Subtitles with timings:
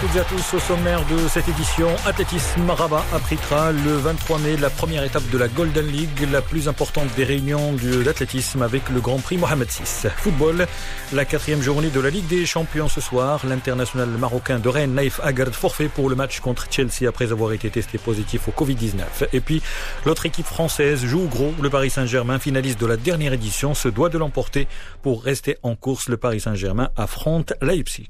[0.00, 1.88] toutes et à tous au sommaire de cette édition.
[2.06, 6.68] Athlétisme Rabat appritera le 23 mai la première étape de la Golden League, la plus
[6.68, 10.08] importante des réunions d'athlétisme avec le Grand Prix Mohamed VI.
[10.16, 10.66] Football,
[11.12, 13.44] la quatrième journée de la Ligue des Champions ce soir.
[13.46, 17.68] L'international marocain de Rennes, Naïf Agard, forfait pour le match contre Chelsea après avoir été
[17.68, 19.28] testé positif au Covid-19.
[19.34, 19.60] Et puis,
[20.06, 21.52] l'autre équipe française joue gros.
[21.60, 24.66] Le Paris Saint-Germain, finaliste de la dernière édition, se doit de l'emporter
[25.02, 26.08] pour rester en course.
[26.08, 28.08] Le Paris Saint-Germain affronte Leipzig.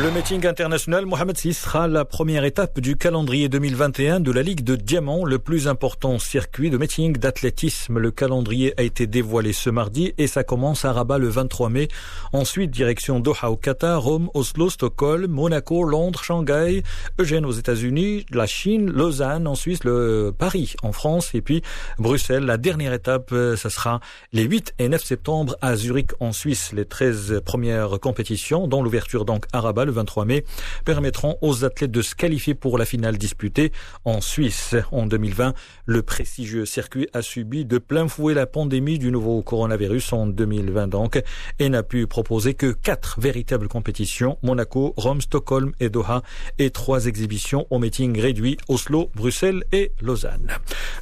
[0.00, 4.62] Le meeting international Mohamed VI sera la première étape du calendrier 2021 de la Ligue
[4.62, 7.98] de Diamant, le plus important circuit de meeting d'athlétisme.
[7.98, 11.88] Le calendrier a été dévoilé ce mardi et ça commence à Rabat le 23 mai.
[12.32, 16.84] Ensuite, direction Doha au Qatar, Rome, Oslo, Stockholm, Monaco, Londres, Shanghai,
[17.18, 21.62] Eugène aux États-Unis, la Chine, Lausanne en Suisse, le Paris en France et puis
[21.98, 22.44] Bruxelles.
[22.44, 23.98] La dernière étape, euh, ça sera
[24.32, 26.72] les 8 et 9 septembre à Zurich en Suisse.
[26.72, 30.44] Les 13 premières compétitions, dont l'ouverture donc à Rabat le 23 mai,
[30.84, 33.72] permettront aux athlètes de se qualifier pour la finale disputée
[34.04, 34.76] en Suisse.
[34.92, 35.54] En 2020,
[35.86, 40.88] le prestigieux circuit a subi de plein fouet la pandémie du nouveau coronavirus en 2020
[40.88, 41.22] donc
[41.58, 46.22] et n'a pu proposer que quatre véritables compétitions, Monaco, Rome, Stockholm et Doha,
[46.58, 50.48] et trois exhibitions au meeting réduit, Oslo, Bruxelles et Lausanne.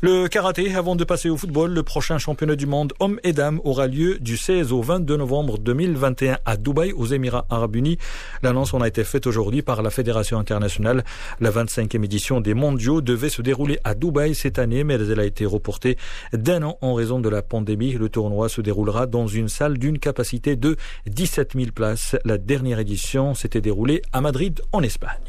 [0.00, 3.60] Le karaté, avant de passer au football, le prochain championnat du monde hommes et dames
[3.64, 7.98] aura lieu du 16 au 22 novembre 2021 à Dubaï, aux Émirats arabes unis.
[8.42, 11.04] L'annonce a été faite aujourd'hui par la Fédération internationale.
[11.40, 15.24] La 25e édition des mondiaux devait se dérouler à Dubaï cette année, mais elle a
[15.24, 15.96] été reportée
[16.32, 17.92] d'un an en raison de la pandémie.
[17.92, 22.16] Le tournoi se déroulera dans une salle d'une capacité de 17 000 places.
[22.24, 25.20] La dernière édition s'était déroulée à Madrid, en Espagne.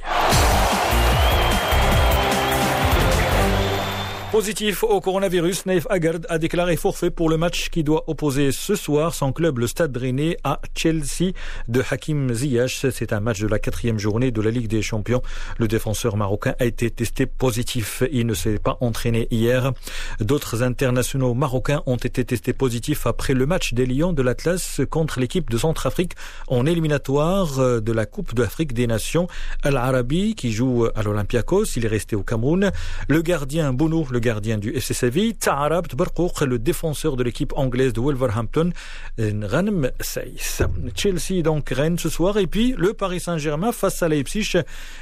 [4.31, 8.75] Positif au coronavirus, Naif Agard a déclaré forfait pour le match qui doit opposer ce
[8.75, 11.31] soir son club, le Stade Rennais, à Chelsea
[11.69, 12.87] de Hakim Ziyech.
[12.91, 15.21] C'est un match de la quatrième journée de la Ligue des Champions.
[15.57, 18.03] Le défenseur marocain a été testé positif.
[18.11, 19.71] Il ne s'est pas entraîné hier.
[20.19, 25.21] D'autres internationaux marocains ont été testés positifs après le match des Lions de l'Atlas contre
[25.21, 26.13] l'équipe de Centrafrique
[26.49, 29.29] en éliminatoire de la Coupe d'Afrique des Nations.
[29.63, 32.71] Al-Arabi, qui joue à l'Olympiakos, il est resté au Cameroun.
[33.07, 37.99] Le gardien Bono, gardien du FC Séville, Ta'arab Tbarkouk, le défenseur de l'équipe anglaise de
[37.99, 38.71] Wolverhampton,
[39.17, 40.63] Ghanem Seis.
[40.95, 44.57] Chelsea donc Rennes ce soir et puis le Paris Saint-Germain face à Leipzig.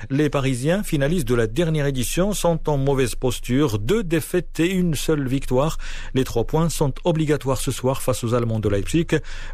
[0.10, 3.80] Les Parisiens, finalistes de la dernière édition, sont en mauvaise posture.
[3.80, 5.78] Deux défaites et une seule victoire.
[6.14, 9.08] Les trois points sont obligatoires ce soir face aux Allemands de Leipzig.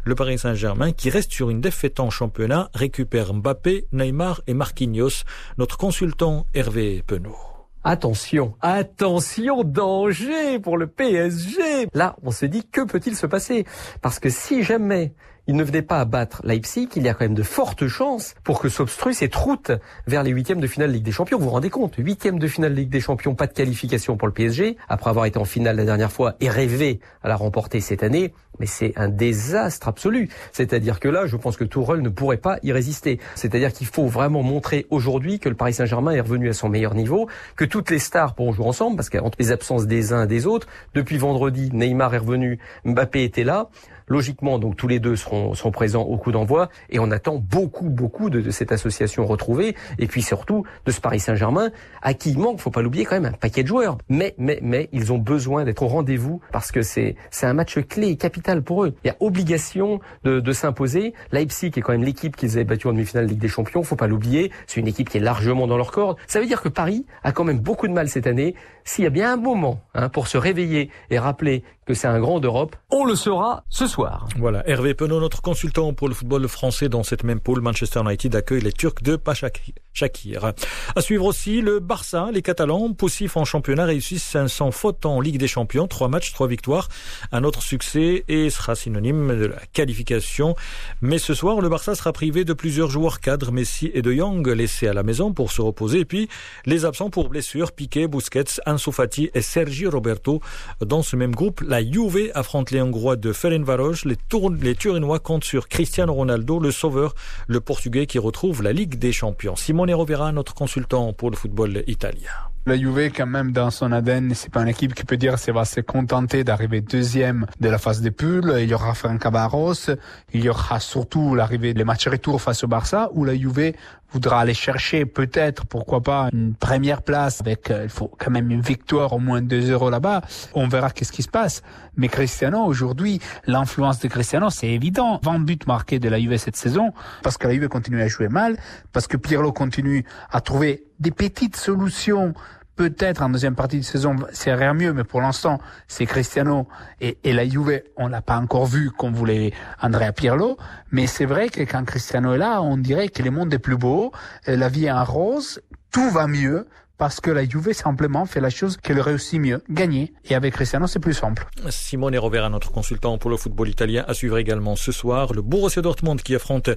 [0.04, 5.24] Le Paris Saint-Germain, qui reste sur une défaite en championnat, récupère Mbappé, Neymar et Marquinhos.
[5.58, 7.51] Notre consultant Hervé Penaud.
[7.84, 11.88] Attention, attention, danger pour le PSG.
[11.94, 13.66] Là, on se dit, que peut-il se passer?
[14.00, 15.14] Parce que si jamais
[15.46, 18.34] il ne venait pas à battre Leipzig, il y a quand même de fortes chances
[18.44, 19.72] pour que s'obstrue cette route
[20.06, 21.38] vers les huitièmes de finale Ligue des Champions.
[21.38, 24.34] Vous vous rendez compte Huitièmes de finale Ligue des Champions, pas de qualification pour le
[24.34, 28.02] PSG, après avoir été en finale la dernière fois et rêvé à la remporter cette
[28.02, 28.32] année.
[28.60, 30.28] Mais c'est un désastre absolu.
[30.52, 33.18] C'est-à-dire que là, je pense que Tourelle ne pourrait pas y résister.
[33.34, 36.94] C'est-à-dire qu'il faut vraiment montrer aujourd'hui que le Paris Saint-Germain est revenu à son meilleur
[36.94, 40.26] niveau, que toutes les stars pourront jouer ensemble, parce qu'entre les absences des uns et
[40.26, 43.70] des autres, depuis vendredi, Neymar est revenu, Mbappé était là.
[44.08, 47.88] Logiquement, donc tous les deux seront, seront présents au coup d'envoi et on attend beaucoup,
[47.88, 51.70] beaucoup de, de, cette association retrouvée et puis surtout de ce Paris Saint-Germain
[52.02, 53.98] à qui il manque, faut pas l'oublier quand même, un paquet de joueurs.
[54.08, 57.78] Mais, mais, mais ils ont besoin d'être au rendez-vous parce que c'est, c'est un match
[57.80, 58.94] clé et capital pour eux.
[59.04, 61.14] Il y a obligation de, de s'imposer.
[61.32, 63.96] Leipzig est quand même l'équipe qu'ils avaient battue en demi-finale de Ligue des Champions, faut
[63.96, 64.50] pas l'oublier.
[64.66, 66.16] C'est une équipe qui est largement dans leur corde.
[66.26, 68.54] Ça veut dire que Paris a quand même beaucoup de mal cette année.
[68.84, 72.20] S'il y a bien un moment hein, pour se réveiller et rappeler que c'est un
[72.20, 74.28] grand d'Europe, on le saura ce soir.
[74.38, 78.36] Voilà, Hervé Penaud, notre consultant pour le football français dans cette même poule, Manchester United
[78.36, 80.52] accueille les Turcs de Pachakir.
[80.94, 85.38] À suivre aussi le Barça, les Catalans, poussifs en championnat, réussissent sans faute en Ligue
[85.38, 86.88] des Champions, trois matchs, trois victoires,
[87.32, 90.54] un autre succès et sera synonyme de la qualification.
[91.00, 94.46] Mais ce soir, le Barça sera privé de plusieurs joueurs cadres, Messi et De Jong,
[94.46, 96.28] laissés à la maison pour se reposer, et puis
[96.64, 98.90] les absents pour blessures, Piqué, Busquets, Ansu
[99.34, 100.40] et Sergi Roberto.
[100.80, 104.04] Dans ce même groupe, la Juve affronte les Hongrois de Ferencváros.
[104.04, 104.16] Les,
[104.60, 107.14] les Turinois comptent sur Cristiano Ronaldo, le sauveur,
[107.46, 109.56] le Portugais qui retrouve la Ligue des Champions.
[109.56, 112.30] Simone Rovera, notre consultant pour le football italien.
[112.64, 115.52] La Juve, quand même, dans son ADN, c'est pas une équipe qui peut dire qu'elle
[115.52, 118.54] va se contenter d'arriver deuxième de la phase des poules.
[118.60, 119.90] Il y aura Franca Barros.
[120.32, 123.72] Il y aura surtout l'arrivée des matchs retour face au Barça, où la Juve
[124.12, 128.50] voudra aller chercher peut-être, pourquoi pas, une première place avec, euh, il faut quand même
[128.50, 130.22] une victoire au moins 2 euros là-bas.
[130.54, 131.62] On verra qu'est-ce qui se passe.
[131.96, 135.20] Mais Cristiano, aujourd'hui, l'influence de Cristiano, c'est évident.
[135.22, 136.92] 20 buts marqués de la Juve cette saison,
[137.22, 138.56] parce que la Juve continue à jouer mal,
[138.92, 142.34] parce que Pirlo continue à trouver des petites solutions
[142.76, 146.66] peut-être en deuxième partie de saison, c'est rien mieux, mais pour l'instant, c'est Cristiano
[147.00, 150.56] et, la Juve, on l'a pas encore vu comme voulait Andrea Pirlo,
[150.90, 153.76] mais c'est vrai que quand Cristiano est là, on dirait que le monde est plus
[153.76, 154.12] beau,
[154.46, 155.60] la vie est en rose,
[155.90, 156.66] tout va mieux,
[157.02, 160.12] parce que la Juve simplement fait la chose qu'elle réussit mieux, gagner.
[160.30, 161.48] Et avec Cristiano, c'est plus simple.
[161.68, 165.82] Simone Rovera, notre consultant pour le football italien, à suivre également ce soir le Borussia
[165.82, 166.70] Dortmund qui affronte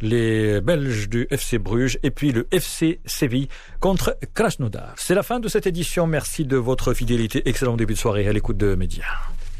[0.00, 4.94] les Belges du FC Bruges et puis le FC Séville contre Krasnodar.
[4.96, 6.06] C'est la fin de cette édition.
[6.06, 7.46] Merci de votre fidélité.
[7.46, 9.04] Excellent début de soirée à l'écoute de Média.